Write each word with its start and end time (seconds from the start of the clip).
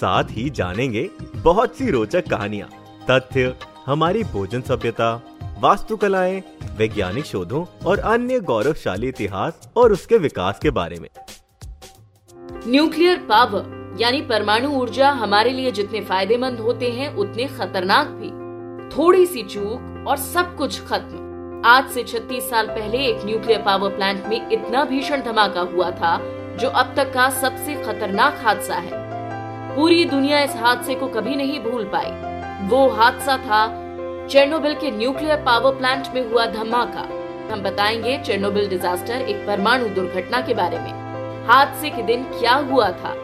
साथ 0.00 0.24
ही 0.30 0.50
जानेंगे 0.50 1.10
बहुत 1.36 1.76
सी 1.76 1.90
रोचक 1.90 2.28
कहानियाँ, 2.28 2.68
तथ्य, 3.10 3.54
हमारी 3.86 4.24
भोजन 4.24 4.60
सभ्यता, 4.60 5.22
वास्तुकलाएँ, 5.58 6.42
वैज्ञानिक 6.76 7.24
शोधों 7.24 7.64
और 7.86 7.98
अन्य 7.98 8.40
गौरवशाली 8.40 9.08
इतिहास 9.08 9.68
और 9.76 9.92
उसके 9.92 10.18
विकास 10.18 10.58
के 10.58 10.70
बारे 10.70 11.00
में। 11.00 11.08
न्यूक्लियर 12.66 13.16
पावर 13.16 13.96
यानी 14.00 14.20
परमाणु 14.22 14.68
ऊर्जा 14.68 15.10
हमारे 15.10 15.50
लिए 15.50 15.70
जितने 15.70 16.00
फ़ायदेमंद 16.00 16.58
होते 16.58 16.90
हैं, 16.90 17.14
उतने 17.14 17.44
खतरनाक 17.44 18.06
भी। 18.06 18.30
थोड़ी 18.96 19.26
सी 19.26 19.42
चूक 19.42 20.04
और 20.08 20.16
सब 20.16 20.56
कुछ 20.56 20.80
खत्म। 20.80 21.62
आज 21.66 21.90
से 21.90 22.02
36 22.02 22.50
साल 22.50 22.66
पहले 22.66 22.98
एक 22.98 23.24
न्यूक्लियर 23.24 23.62
पावर 23.62 23.90
प्लांट 23.90 24.26
में 24.26 24.50
इतना 24.50 24.84
भीषण 24.84 25.22
धमाका 25.22 25.60
हुआ 25.60 25.90
था, 25.90 26.16
जो 26.56 26.68
अब 26.68 26.94
तक 26.96 27.12
का 27.12 27.30
सबसे 27.30 27.74
खतरनाक 27.74 28.40
हादसा 28.44 28.74
है। 28.74 29.09
पूरी 29.76 30.04
दुनिया 30.04 30.40
इस 30.40 30.56
हादसे 30.56 30.94
को 30.94 31.06
कभी 31.06 31.36
नहीं 31.36 31.60
भूल 31.60 31.90
पाई। 31.94 32.10
वो 32.68 32.88
हादसा 32.88 33.36
था 33.36 33.66
चेरनोबिल 34.26 34.74
के 34.74 34.90
न्यूक्लियर 34.90 35.36
पावर 35.36 35.74
प्लांट 35.74 36.08
में 36.14 36.32
हुआ 36.32 36.46
धमाका। 36.46 37.00
हम 37.52 37.60
बताएँगे 37.62 38.18
चेरनोबिल 38.18 38.68
डिजास्टर 38.68 39.14
एक 39.14 39.46
परमाणु 39.46 39.88
दुर्घटना 39.88 40.40
के 40.40 40.54
बारे 40.54 40.78
में। 40.78 40.92
हादसे 41.46 41.90
के 41.90 42.02
दिन 42.02 42.22
क्या 42.24 42.54
हुआ 42.54 42.90
था? 42.90 43.14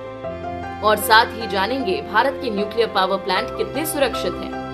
और 0.85 0.97
साथ 0.97 1.27
ही 1.27 1.47
जानेंगे 1.47 2.03
भारत 2.13 2.41
के 2.45 2.51
न्यूक्लियर 2.51 2.89
पावर 2.89 3.17
प्लांट 3.17 3.49
कितने 3.51 3.87
सुरक्षित 3.87 4.33
हैं। 4.33 4.67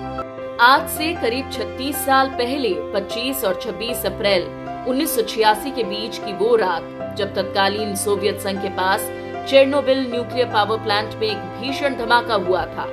आज 0.57 0.89
से 0.89 1.13
करीब 1.13 1.51
36 1.51 1.95
साल 1.95 2.29
पहले 2.29 2.69
25 2.69 3.45
और 3.45 3.59
26 3.61 4.05
अप्रैल 4.05 4.43
1986 4.87 5.71
के 5.71 5.83
बीच 5.83 6.17
की 6.17 6.33
वो 6.33 6.55
रात, 6.55 7.15
जब 7.17 7.35
तत्कालीन 7.35 7.95
सोवियत 7.95 8.39
संघ 8.39 8.61
के 8.61 8.69
पास 8.69 9.11
चेरनोबिल 9.49 9.99
न्यूक्लियर 10.11 10.47
पावर 10.47 10.77
प्लांट 10.77 11.15
में 11.15 11.27
एक 11.27 11.37
भीषण 11.59 11.95
धमाका 11.95 12.35
हुआ 12.43 12.65
था। 12.65 12.85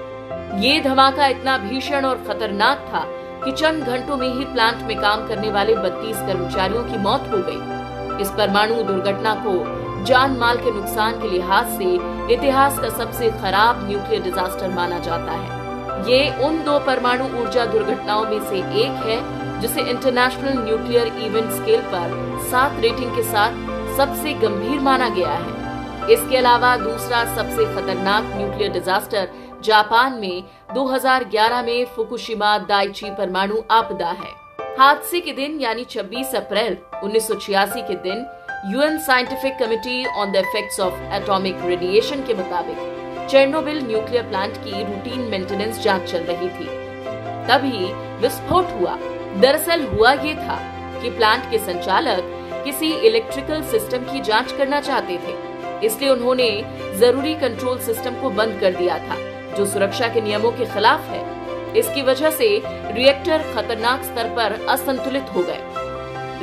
ये 0.61 0.81
धमाका 0.81 1.27
इतना 1.27 1.57
भीषण 1.59 2.05
और 2.05 2.25
खतरनाक 2.29 2.79
था 2.89 3.05
कि 3.45 3.53
चंद 3.53 3.85
घंटों 3.85 4.17
में 4.17 4.29
ही 4.29 4.45
प्लांट 4.45 4.83
में 4.83 4.97
काम 4.97 5.27
करने 5.29 5.51
वाले 5.51 5.75
32 5.77 6.17
कर्मचारियों 6.27 6.83
की 6.85 6.99
मौत 6.99 7.31
हो 7.33 7.39
गई। 7.49 8.23
इस 8.23 8.31
परमाणु 8.31 8.83
दुर्घटना 8.83 9.35
को 9.47 9.55
जान 10.05 10.37
माल 10.37 10.57
के 10.57 10.71
नुकसान 10.71 11.21
के 11.21 11.29
लिहाज 11.29 11.79
से 11.79 11.95
इतिहास 12.35 12.79
का 12.79 12.89
सबसे 12.89 13.31
खराब 13.31 13.87
न्यूक्लियर 13.89 14.23
डिजास्टर 14.23 14.69
माना 14.69 14.99
जाता 14.99 15.33
है। 15.33 15.59
ये 16.11 16.21
उन 16.45 16.63
दो 16.65 16.79
परमाणु 16.79 17.25
ऊर्जा 17.41 17.65
दुर्घटनाओं 17.67 18.25
में 18.25 18.41
से 18.41 18.59
एक 18.83 19.07
है, 19.07 19.21
जिसे 19.61 19.83
इंटरनेशनल 19.91 20.59
न्यूक्लियर 20.65 21.07
इवेंट 21.07 21.51
स्केल 21.53 21.81
पर 21.95 22.19
सात 22.51 22.81
रेटिंग 22.81 23.17
के 23.17 23.23
साथ 23.23 23.97
सबसे 23.97 24.33
गंभीर 24.43 24.81
माना 24.81 25.09
गया 25.09 25.31
है। 25.31 25.60
इसके 26.11 26.37
अलावा 26.37 26.77
दूसरा 26.77 27.25
सबसे 27.37 27.65
खतरनाक 27.65 28.25
न्यूक्लियर 28.37 28.73
डिजास्टर 28.73 29.29
जापान 29.65 30.13
में 30.13 30.43
2011 30.75 31.63
में 31.65 31.85
फुकुशिमा 31.87 32.59
दाइची 32.59 33.11
परमाणु 33.11 33.61
आपदा 33.71 34.11
है। 34.11 34.33
हादसे 34.79 35.21
के 35.21 35.33
दिन, 35.33 35.59
यानी 35.61 35.85
26 35.85 36.35
अप्रैल 36.35 36.77
1986 37.05 37.83
के 37.83 37.95
दिन, 37.95 38.27
UN 38.73 38.99
scientific 38.99 39.59
committee 39.59 40.05
on 40.07 40.33
the 40.33 40.37
effects 40.37 40.81
of 40.81 40.95
atomic 41.13 41.57
radiation 41.65 42.23
के 42.23 42.35
मुताबिक 42.35 43.29
चेरनोबिल 43.31 43.83
न्यूक्लियर 43.87 44.23
प्लांट 44.23 44.57
की 44.57 44.83
रूटीन 44.85 45.21
मेंटेनेंस 45.21 45.81
जाँच 45.81 46.11
चल 46.11 46.23
रही 46.23 46.49
थी। 46.49 46.67
तभी 47.49 47.93
विस्फोट 48.23 48.73
हुआ। 48.81 48.97
दरअसल 49.41 49.87
हुआ 49.87 50.13
ये 50.13 50.35
था 50.35 50.59
कि 51.03 51.11
प्लांट 51.11 51.51
के 51.51 51.59
संचालक 51.59 52.37
किसी 52.65 52.93
इलेक्ट्रिकल 53.09 53.63
सिस्टम 53.63 54.13
की 54.13 54.21
जाँच 54.21 54.53
करना 54.53 54.81
चाहते 54.81 55.19
थे। 55.19 55.50
इसलिए 55.85 56.11
उन्होंने 56.11 56.51
ज़रूरी 56.99 57.35
कंट्रोल 57.35 57.79
सिस्टम 57.79 58.15
को 58.15 58.31
बंद 58.31 58.59
कर 58.61 58.75
दिया 58.75 58.99
था, 58.99 59.17
जो 59.57 59.67
सुरक्षा 59.67 60.09
के 60.09 60.21
नियमों 60.21 60.53
के 60.53 60.65
खिलाफ 60.65 61.01
है। 61.01 61.23
इसकी 61.77 62.03
वजह 62.03 62.31
से 62.31 62.63
रिएक्टर 62.67 63.43
खतरनाक 63.55 64.03
स्तर 64.03 64.29
पर 64.37 64.67
असंतुलित 64.69 65.27
हो 65.37 65.43
गए। 65.43 65.61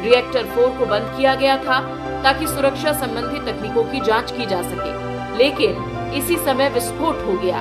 रिएक्टर 0.01 0.45
फोर 0.45 0.69
को 0.69 0.85
बंद 0.85 1.13
किया 1.17 1.35
गया 1.35 1.57
था, 1.57 1.79
ताकि 2.23 2.47
सुरक्षा 2.47 2.93
संबंधी 2.93 3.39
तकनीकों 3.51 3.83
की 3.83 3.99
जाँच 3.99 4.31
की 4.31 4.45
जा 4.45 4.61
सके। 4.61 5.37
लेकिन 5.37 6.11
इसी 6.13 6.37
समय 6.37 6.69
विस्फोट 6.69 7.25
हो 7.25 7.33
गया। 7.33 7.57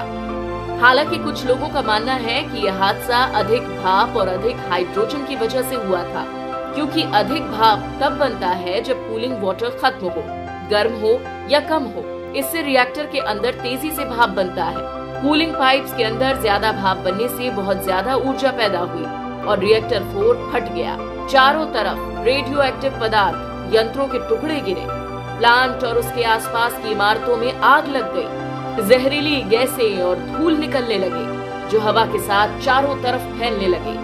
हालाँकि 0.80 1.18
कुछ 1.18 1.44
लोगों 1.46 1.68
का 1.68 1.82
मानना 1.82 2.12
है 2.12 2.42
कि 2.42 2.66
यह 2.66 2.74
हादसा 2.74 3.24
अधिक 3.34 3.62
भाप 3.62 4.16
और 4.16 4.28
अधिक 4.28 4.56
हाइड्रोजन 4.70 5.26
की 5.26 5.36
वजह 5.36 5.62
से 5.62 5.76
हुआ 5.76 6.02
था, 6.04 6.24
क्योंकि 6.74 7.02
अधिक 7.14 7.42
भाप 7.42 7.98
तब 8.02 8.18
बनता 8.18 8.48
है 8.48 8.80
जब 8.82 9.08
कूलिंग 9.08 9.42
वाटर 9.42 9.78
खत्म 9.82 10.08
हो। 10.08 10.45
गर्म 10.70 10.94
हो 11.00 11.18
या 11.50 11.60
कम 11.68 11.84
हो, 11.86 12.02
इससे 12.36 12.62
रिएक्टर 12.62 13.06
के 13.06 13.18
अंदर 13.26 13.54
तेज़ी 13.56 13.90
से 13.90 14.04
भाप 14.06 14.28
बनता 14.36 14.64
है। 14.66 14.94
कूलिंग 15.22 15.52
पाइप्स 15.54 15.94
के 15.96 16.04
अंदर 16.04 16.40
ज़्यादा 16.40 16.72
भाप 16.72 16.96
बनने 17.04 17.28
से 17.28 17.50
बहुत 17.52 17.82
ज़्यादा 17.84 18.14
ऊर्जा 18.16 18.50
पैदा 18.52 18.78
हुई 18.80 19.04
और 19.46 19.58
रिएक्टर 19.58 20.02
फोर 20.04 20.50
फट 20.52 20.72
गया। 20.74 20.96
चारों 21.30 21.66
तरफ़ 21.74 22.24
रेडियो 22.24 22.62
एक्टिव 22.62 22.98
पदार्थ, 23.00 23.74
यंत्रों 23.74 24.06
के 24.08 24.18
टुकड़े 24.28 24.60
गिरे। 24.60 24.86
प्लांट 25.38 25.84
और 25.84 25.98
उसके 25.98 26.24
आसपास 26.24 26.78
की 26.82 26.90
इमारतों 26.90 27.36
में 27.36 27.52
आग 27.52 27.88
लग 27.88 28.14
गई। 28.14 28.88
जहरीली 28.88 29.40
गैसें 29.50 30.02
और 30.02 30.18
धूल 30.28 30.56
निकलने 30.56 30.98
लगे, 30.98 31.24
जो 31.70 31.80
हवा 31.80 32.04
के 32.06 32.18
साथ 32.18 32.58
चारों 32.60 32.96
तरफ़ 33.02 33.22
फैलने 33.38 33.66
लगे। 33.68 33.94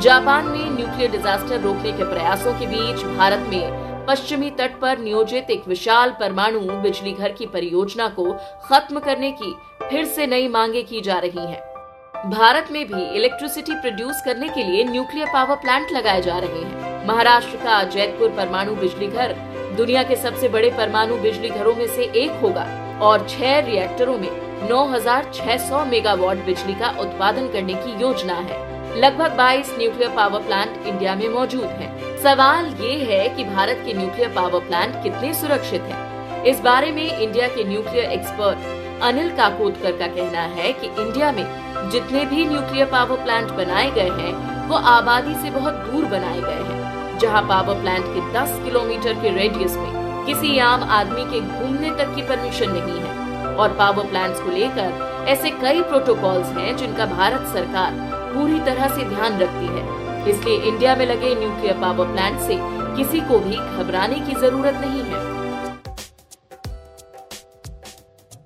जापान 0.00 0.44
में 0.46 0.70
न्यूक्लियर 0.70 1.10
डिजास्टर 1.10 1.60
रोकने 1.60 1.92
के 1.92 2.04
प्रयासों 2.04 2.52
के 2.58 2.66
बीच 2.66 3.04
भारत 3.16 3.46
में 3.48 3.79
पश्चिमी 4.06 4.50
तट 4.50 4.78
पर 4.80 4.98
नियोजित 4.98 5.50
एक 5.50 5.66
विशाल 5.68 6.10
परमाणु 6.10 6.60
बिजली 6.82 7.12
घर 7.12 7.32
की 7.32 7.46
परियोजना 7.46 8.08
को 8.08 8.32
खत्म 8.64 9.00
करने 9.00 9.30
की 9.32 9.52
फिर 9.82 10.04
से 10.06 10.26
नई 10.26 10.48
मांगे 10.48 10.82
की 10.82 11.00
जा 11.00 11.18
रही 11.18 11.46
हैं। 11.46 12.30
भारत 12.30 12.68
में 12.72 12.84
भी 12.86 13.02
इलेक्ट्रिसिटी 13.16 13.74
प्रोड्यूस 13.74 14.22
करने 14.24 14.48
के 14.48 14.64
लिए 14.64 14.84
न्यूक्लियर 14.84 15.28
पावर 15.32 15.56
प्लांट 15.56 15.92
लगाए 15.92 16.22
जा 16.22 16.38
रहे 16.38 16.62
हैं 16.62 17.06
महाराष्ट्र 17.06 17.56
का 17.56 17.82
जैतपुर 17.84 18.30
परमाणु 18.30 18.74
बिजली 18.76 19.06
घर 19.06 19.32
दुनिया 19.76 20.02
के 20.02 20.16
सबसे 20.16 20.48
बड़े 20.48 20.70
परमाणु 20.70 21.16
बिजली 21.16 21.48
घरों 21.48 21.74
में 21.74 21.86
से 21.86 22.10
एक 22.16 22.40
होगा 22.42 22.64
और 23.02 23.26
छह 23.28 23.58
रिएक्टरों 23.60 24.18
में 24.18 24.28
9,600 24.68 25.86
मेगावाट 25.86 26.44
बिजली 26.46 26.74
का 26.74 26.90
उत्पादन 27.00 27.48
करने 27.48 27.74
की 27.74 28.00
योजना 28.02 28.34
है 28.34 28.69
लगभग 28.92 29.36
22 29.38 29.68
न्यूक्लियर 29.78 30.10
पावर 30.10 30.40
प्लांट 30.42 30.86
इंडिया 30.86 31.14
में 31.14 31.28
मौजूद 31.28 31.64
हैं। 31.64 32.18
सवाल 32.22 32.66
ये 32.80 32.94
है 33.04 33.28
कि 33.28 33.44
भारत 33.44 33.82
के 33.86 33.92
न्यूक्लियर 33.94 34.30
पावर 34.30 34.60
प्लांट 34.60 34.94
कितने 35.02 35.32
सुरक्षित 35.34 35.82
हैं? 35.82 36.44
इस 36.44 36.60
बारे 36.60 36.90
में 36.92 37.18
इंडिया 37.18 37.48
के 37.48 37.64
न्यूक्लियर 37.64 38.10
एक्सपर्ट 38.12 39.02
अनिल 39.02 39.30
काकोदकर 39.36 39.92
का 39.92 40.06
कहना 40.06 40.42
है 40.56 40.72
कि 40.72 40.86
इंडिया 41.02 41.30
में 41.32 41.44
जितने 41.90 42.24
भी 42.24 42.46
न्यूक्लियर 42.46 42.86
पावर 42.86 43.22
प्लांट 43.24 43.50
बनाए 43.52 43.90
गए 43.90 44.10
हैं, 44.10 44.68
वो 44.68 44.76
आबादी 44.76 45.34
से 45.34 45.50
बहुत 45.50 45.74
दूर 45.86 46.04
बनाए 46.04 46.40
गए 46.40 46.62
हैं, 46.64 47.18
जहाँ 47.18 47.42
पावर 47.42 47.80
प्लांट 47.80 48.04
के 48.06 48.20
10 48.32 48.62
किलोमीटर 48.64 49.22
के 49.22 49.36
रेडियस 49.36 49.76
में 49.76 50.24
किसी 50.26 50.58
आम 50.58 50.82
आदमी 50.92 51.24
के 51.24 51.40
घूमने 51.40 51.90
तक 51.98 52.14
की 52.14 52.22
परमिशन 52.22 52.70
नहीं 52.70 53.00
है 53.00 53.56
और 53.56 53.76
पावर 53.78 54.06
प्लांट्स 54.06 54.40
को 54.40 54.50
लेकर 54.50 55.24
ऐसे 55.28 55.50
कई 55.50 55.82
प्रोटोकॉल्स 55.82 56.56
हैं 56.56 56.76
जिनका 56.76 57.06
भारत 57.06 57.46
सरकार 57.54 58.19
पूरी 58.34 58.60
तरह 58.60 58.88
से 58.88 59.04
ध्यान 59.04 59.38
रखती 59.38 59.66
है। 59.66 59.98
इसलिए 60.30 60.56
इंडिया 60.60 60.96
में 60.96 61.06
लगे 61.06 61.34
न्यूक्लियर 61.34 61.80
पावर 61.80 62.12
प्लांट 62.12 62.40
से 62.40 62.56
किसी 62.96 63.20
को 63.20 63.38
भी 63.38 63.56
घबराने 63.56 64.20
की 64.20 64.34
ज़रूरत 64.40 64.74
नहीं 64.74 65.02
है। 65.02 65.28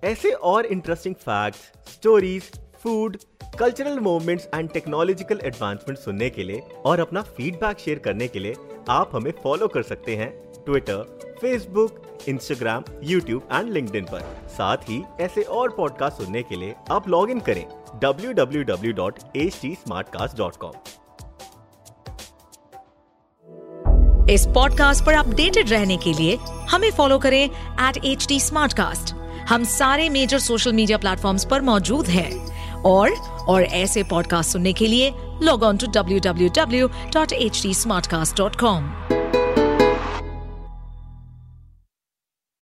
ऐसे 0.04 0.30
और 0.30 0.66
interesting 0.66 1.14
fact 1.14 1.88
stories 1.90 2.50
food 2.82 3.16
cultural 3.58 3.98
movements 4.00 4.48
and 4.54 4.70
technological 4.70 5.40
advancement 5.44 5.98
सुनने 5.98 6.30
के 6.30 6.44
लिए 6.44 6.62
और 6.86 7.00
अपना 7.00 7.22
फीडबैक 7.22 7.78
शेयर 7.78 7.98
करने 7.98 8.28
के 8.28 8.38
लिए 8.38 8.54
आप 8.90 9.10
हमें 9.14 9.32
फॉलो 9.42 9.68
कर 9.68 9.82
सकते 9.82 10.16
हैं 10.16 10.30
Twitter 10.64 11.36
Facebook 11.40 12.18
Instagram 12.28 12.84
YouTube 13.02 13.48
and 13.52 13.72
link 13.72 13.90
पर। 14.08 14.20
साथ 14.48 14.76
ही 14.76 15.02
ऐसे 15.20 15.42
और 15.42 15.74
पॉडकास्ट 15.76 16.16
सुनने 16.16 16.42
के 16.42 16.56
लिए 16.56 16.74
आप 16.90 17.08
लॉग 17.08 17.30
इन 17.30 17.40
करें। 17.40 17.83
www.htsmartcast.com 18.02 20.74
इस 24.30 24.46
पॉडकास्ट 24.46 25.04
पर 25.04 25.14
अपडेटेड 25.14 25.70
रहने 25.70 25.96
के 25.96 26.12
लिए 26.12 26.38
हमें 26.70 26.90
फॉलो 26.90 27.18
करें 27.18 27.44
एट 27.44 28.04
एच 28.04 28.26
हम 29.48 29.64
सारे 29.64 30.08
मेजर 30.08 30.38
सोशल 30.38 30.72
मीडिया 30.72 30.98
प्लेटफॉर्म्स 30.98 31.44
पर 31.44 31.60
मौजूद 31.60 32.06
हैं। 32.06 32.54
और 32.82 33.10
और 33.48 33.62
ऐसे 33.62 34.02
पॉडकास्ट 34.02 34.52
सुनने 34.52 34.72
के 34.72 34.86
लिए 34.86 35.14
log 35.42 35.62
on 35.62 35.76
to 35.76 35.86
W 35.86 36.20
W 36.24 36.50
W 36.56 36.90
dot 37.14 37.32
H 37.32 37.62
D 37.62 37.74
smart 37.74 38.06
cast 38.06 38.36
dot 38.36 38.56
com 38.56 38.84